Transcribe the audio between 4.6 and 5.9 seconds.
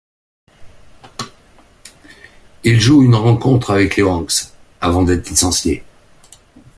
avant d'être licencié.